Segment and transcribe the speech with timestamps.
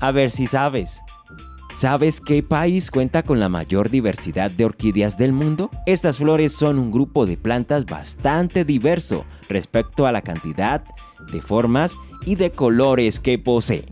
[0.00, 1.00] A ver si sabes.
[1.74, 5.70] ¿Sabes qué país cuenta con la mayor diversidad de orquídeas del mundo?
[5.86, 10.84] Estas flores son un grupo de plantas bastante diverso respecto a la cantidad
[11.32, 13.86] de formas y de colores que poseen.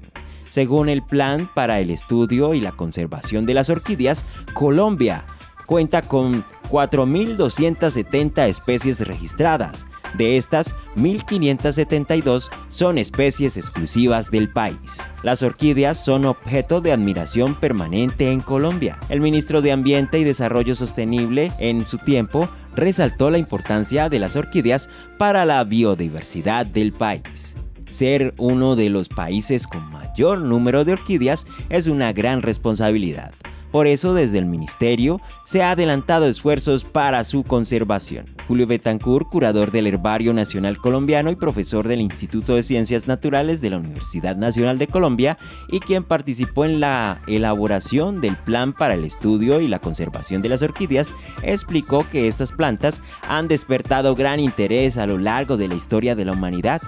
[0.51, 5.25] Según el Plan para el Estudio y la Conservación de las Orquídeas, Colombia
[5.67, 9.87] cuenta con 4.270 especies registradas,
[10.17, 15.09] de estas, 1.572 son especies exclusivas del país.
[15.23, 18.99] Las orquídeas son objeto de admiración permanente en Colombia.
[19.09, 24.37] El ministro de Ambiente y Desarrollo Sostenible en su tiempo resaltó la importancia de las
[24.37, 27.55] orquídeas para la biodiversidad del país.
[27.89, 33.33] Ser uno de los países con mayor número de orquídeas es una gran responsabilidad.
[33.71, 38.36] Por eso desde el Ministerio se ha adelantado esfuerzos para su conservación.
[38.47, 43.71] Julio Betancourt, curador del Herbario Nacional Colombiano y profesor del Instituto de Ciencias Naturales de
[43.71, 45.39] la Universidad Nacional de Colombia
[45.71, 50.49] y quien participó en la elaboración del Plan para el Estudio y la Conservación de
[50.49, 55.75] las Orquídeas, explicó que estas plantas han despertado gran interés a lo largo de la
[55.75, 56.83] historia de la humanidad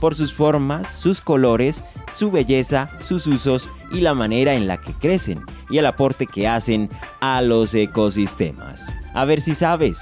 [0.00, 4.94] por sus formas, sus colores, su belleza, sus usos y la manera en la que
[4.94, 8.92] crecen y el aporte que hacen a los ecosistemas.
[9.14, 10.00] A ver si sabes.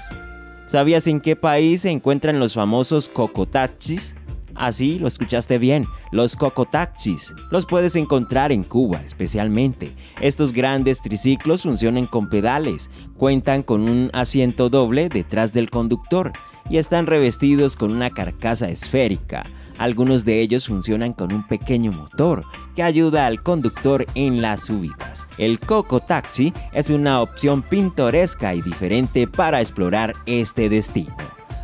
[0.71, 4.15] ¿Sabías en qué país se encuentran los famosos cocotaxis?
[4.55, 7.33] Así, lo escuchaste bien, los cocotaxis.
[7.51, 9.93] Los puedes encontrar en Cuba especialmente.
[10.21, 16.31] Estos grandes triciclos funcionan con pedales, cuentan con un asiento doble detrás del conductor
[16.69, 19.43] y están revestidos con una carcasa esférica.
[19.77, 22.43] Algunos de ellos funcionan con un pequeño motor
[22.75, 25.27] que ayuda al conductor en las subidas.
[25.37, 31.15] El Coco Taxi es una opción pintoresca y diferente para explorar este destino.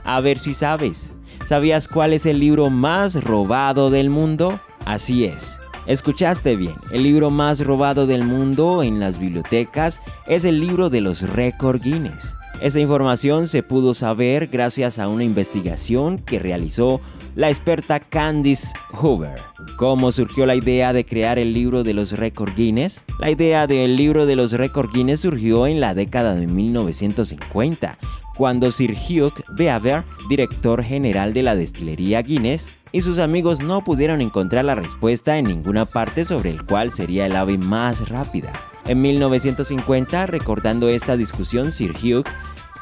[0.04, 1.12] A ver si sabes.
[1.46, 4.60] ¿Sabías cuál es el libro más robado del mundo?
[4.86, 5.60] Así es.
[5.86, 11.00] Escuchaste bien, el libro más robado del mundo en las bibliotecas es el libro de
[11.00, 12.36] los récord Guinness.
[12.60, 17.00] Esta información se pudo saber gracias a una investigación que realizó
[17.38, 19.40] la experta Candice Hoover.
[19.76, 23.04] ¿Cómo surgió la idea de crear el libro de los récord Guinness?
[23.20, 27.96] La idea del libro de los récord Guinness surgió en la década de 1950,
[28.36, 34.20] cuando Sir Hugh Beaver, director general de la destilería Guinness, y sus amigos no pudieron
[34.22, 38.52] encontrar la respuesta en ninguna parte sobre el cual sería el ave más rápida.
[38.88, 42.26] En 1950, recordando esta discusión, Sir Hugh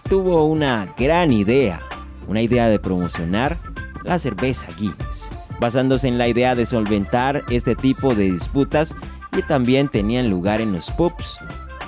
[0.07, 1.81] tuvo una gran idea,
[2.29, 3.74] una idea de promocionar
[4.05, 5.29] la cerveza Guinness,
[5.59, 8.95] basándose en la idea de solventar este tipo de disputas
[9.37, 11.37] y también tenían lugar en los pubs,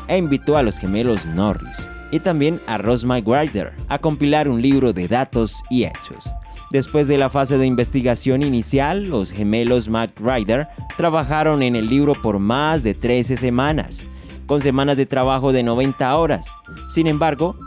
[0.08, 4.94] e invitó a los gemelos Norris y también a Ross McGrider a compilar un libro
[4.94, 6.32] de datos y hechos.
[6.72, 10.68] Después de la fase de investigación inicial, los gemelos McGrider
[10.98, 14.06] trabajaron en el libro por más de 13 semanas,
[14.48, 16.48] con semanas de trabajo de 90 horas.
[16.90, 17.58] Sin embargo,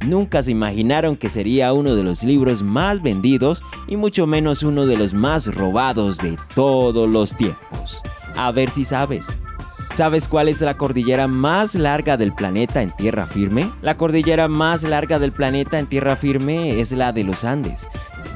[0.00, 4.86] Nunca se imaginaron que sería uno de los libros más vendidos y mucho menos uno
[4.86, 8.02] de los más robados de todos los tiempos.
[8.36, 9.26] A ver si sabes.
[9.94, 13.72] ¿Sabes cuál es la cordillera más larga del planeta en tierra firme?
[13.80, 17.86] La cordillera más larga del planeta en tierra firme es la de los Andes,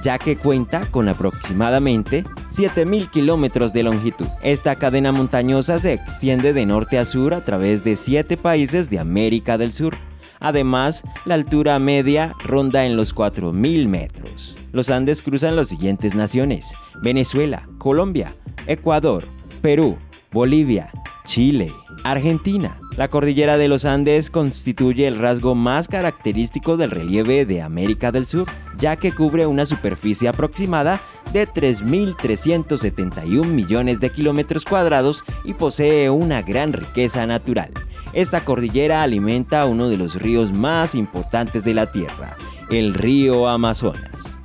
[0.02, 4.26] ya que cuenta con aproximadamente 7.000 kilómetros de longitud.
[4.42, 8.98] Esta cadena montañosa se extiende de norte a sur a través de 7 países de
[8.98, 9.98] América del Sur.
[10.40, 14.56] Además, la altura media ronda en los 4.000 metros.
[14.72, 16.72] Los Andes cruzan las siguientes naciones.
[17.02, 18.34] Venezuela, Colombia,
[18.66, 19.28] Ecuador,
[19.60, 19.98] Perú,
[20.32, 20.90] Bolivia,
[21.26, 21.72] Chile,
[22.04, 22.80] Argentina.
[22.96, 28.26] La cordillera de los Andes constituye el rasgo más característico del relieve de América del
[28.26, 28.48] Sur,
[28.78, 31.00] ya que cubre una superficie aproximada
[31.32, 37.72] de 3.371 millones de kilómetros cuadrados y posee una gran riqueza natural.
[38.12, 42.36] Esta cordillera alimenta uno de los ríos más importantes de la Tierra,
[42.70, 44.36] el río Amazonas.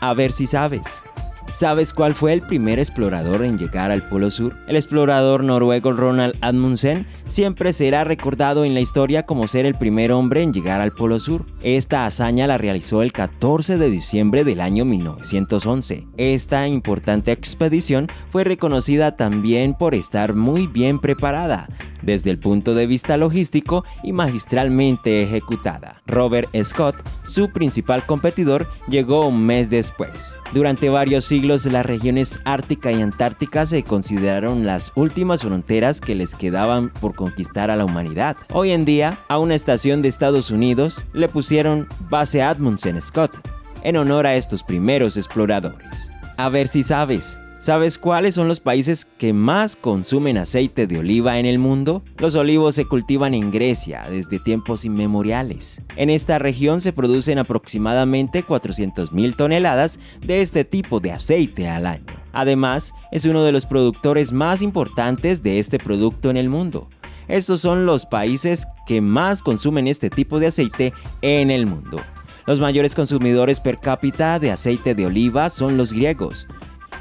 [0.00, 1.02] A ver si sabes.
[1.54, 4.52] ¿Sabes cuál fue el primer explorador en llegar al Polo Sur?
[4.68, 10.12] El explorador noruego Ronald Amundsen siempre será recordado en la historia como ser el primer
[10.12, 11.46] hombre en llegar al Polo Sur.
[11.62, 16.06] Esta hazaña la realizó el 14 de diciembre del año 1911.
[16.18, 21.70] Esta importante expedición fue reconocida también por estar muy bien preparada,
[22.06, 26.02] desde el punto de vista logístico y magistralmente ejecutada.
[26.06, 30.36] Robert Scott, su principal competidor, llegó un mes después.
[30.54, 36.34] Durante varios siglos las regiones ártica y antártica se consideraron las últimas fronteras que les
[36.34, 38.36] quedaban por conquistar a la humanidad.
[38.52, 43.32] Hoy en día, a una estación de Estados Unidos le pusieron Base Admundsen Scott,
[43.82, 46.10] en honor a estos primeros exploradores.
[46.36, 47.38] A ver si sabes.
[47.66, 52.04] ¿Sabes cuáles son los países que más consumen aceite de oliva en el mundo?
[52.18, 55.82] Los olivos se cultivan en Grecia desde tiempos inmemoriales.
[55.96, 62.06] En esta región se producen aproximadamente 400.000 toneladas de este tipo de aceite al año.
[62.32, 66.88] Además, es uno de los productores más importantes de este producto en el mundo.
[67.26, 72.00] Estos son los países que más consumen este tipo de aceite en el mundo.
[72.46, 76.46] Los mayores consumidores per cápita de aceite de oliva son los griegos,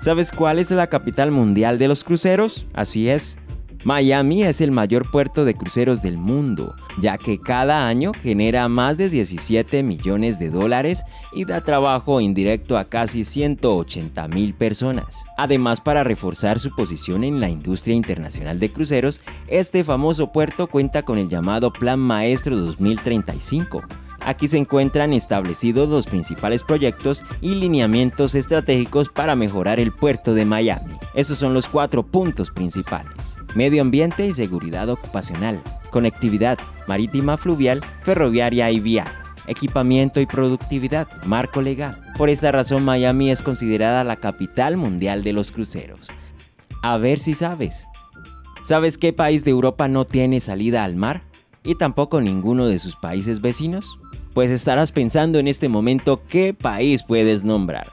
[0.00, 2.66] ¿Sabes cuál es la capital mundial de los cruceros?
[2.72, 3.36] Así es.
[3.84, 8.96] Miami es el mayor puerto de cruceros del mundo, ya que cada año genera más
[8.96, 15.24] de 17 millones de dólares y da trabajo indirecto a casi 180 mil personas.
[15.36, 21.02] Además, para reforzar su posición en la industria internacional de cruceros, este famoso puerto cuenta
[21.04, 23.82] con el llamado Plan Maestro 2035
[24.28, 30.44] Aquí se encuentran establecidos los principales proyectos y lineamientos estratégicos para mejorar el puerto de
[30.44, 30.98] Miami.
[31.14, 33.10] Esos son los cuatro puntos principales.
[33.54, 39.08] Medio ambiente y seguridad ocupacional, conectividad marítima fluvial, ferroviaria y vial,
[39.46, 41.98] equipamiento y productividad, marco legal.
[42.18, 46.08] Por esta razón Miami es considerada la capital mundial de los cruceros.
[46.82, 47.86] A ver si sabes.
[48.62, 51.22] ¿Sabes qué país de Europa no tiene salida al mar?
[51.64, 53.98] ¿Y tampoco ninguno de sus países vecinos?
[54.38, 57.90] Pues estarás pensando en este momento qué país puedes nombrar.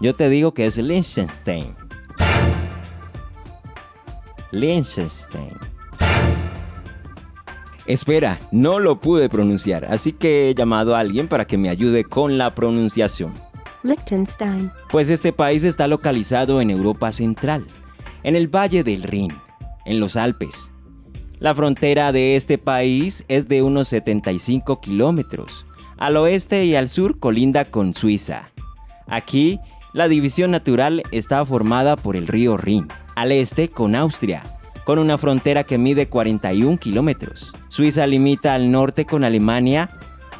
[0.00, 1.74] Yo te digo que es Liechtenstein.
[4.52, 5.58] Liechtenstein.
[7.84, 12.04] Espera, no lo pude pronunciar, así que he llamado a alguien para que me ayude
[12.04, 13.32] con la pronunciación.
[13.82, 14.70] Liechtenstein.
[14.92, 17.66] Pues este país está localizado en Europa Central,
[18.22, 19.32] en el Valle del Rin,
[19.84, 20.70] en los Alpes.
[21.40, 25.64] La frontera de este país es de unos 75 kilómetros
[25.98, 28.50] al oeste y al sur colinda con Suiza.
[29.06, 29.58] Aquí,
[29.92, 34.42] la división natural está formada por el río Rin, al este con Austria,
[34.84, 37.52] con una frontera que mide 41 kilómetros.
[37.68, 39.90] Suiza limita al norte con Alemania,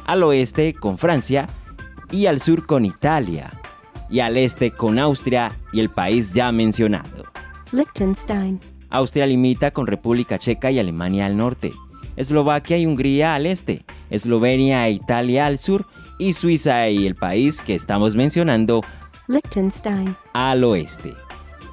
[0.05, 1.47] al oeste con Francia
[2.11, 3.51] y al sur con Italia,
[4.09, 7.25] y al este con Austria y el país ya mencionado.
[7.71, 8.59] Liechtenstein.
[8.89, 11.73] Austria limita con República Checa y Alemania al norte.
[12.15, 15.85] Eslovaquia y Hungría al este, Eslovenia e Italia al sur
[16.17, 18.81] y Suiza y el país que estamos mencionando,
[19.27, 21.13] Liechtenstein, al oeste.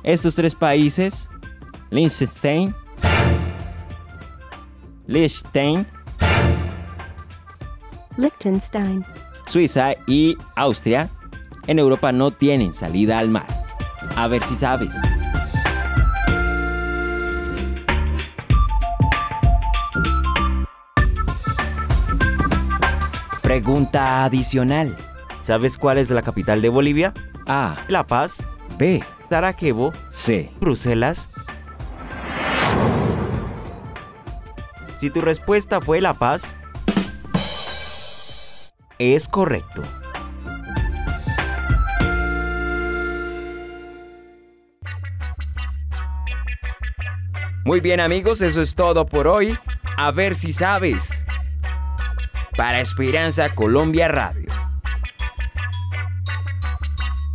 [0.03, 1.29] Estos tres países,
[1.91, 2.75] Liechtenstein,
[5.07, 5.87] Liechtenstein,
[8.17, 9.05] Liechtenstein,
[9.47, 11.11] Suiza y Austria,
[11.67, 13.47] en Europa no tienen salida al mar.
[14.15, 14.95] A ver si sabes.
[23.47, 24.97] Pregunta adicional.
[25.41, 27.15] ¿Sabes cuál es la capital de Bolivia?
[27.47, 27.77] A.
[27.87, 28.43] La Paz.
[28.77, 29.05] B.
[29.31, 29.93] Sarajevo.
[30.11, 30.51] C.
[30.59, 31.29] Bruselas.
[34.99, 36.57] Si tu respuesta fue La Paz,
[38.99, 39.85] es correcto.
[47.65, 49.57] Muy bien amigos, eso es todo por hoy.
[49.97, 51.25] A ver si sabes.
[52.57, 54.51] Para Esperanza Colombia Radio.